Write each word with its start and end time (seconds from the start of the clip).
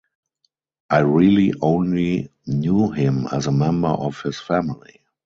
I 0.89 1.01
really 1.01 1.53
only 1.61 2.31
knew 2.47 2.89
him 2.89 3.27
as 3.31 3.45
a 3.45 3.51
member 3.51 3.89
of 3.89 4.19
his 4.23 4.39
family. 4.39 5.03